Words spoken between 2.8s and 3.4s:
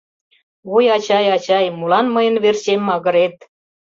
магырет?